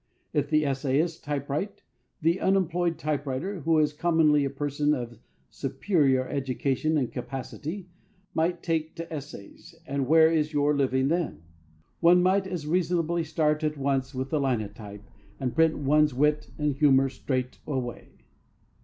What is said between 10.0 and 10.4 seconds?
where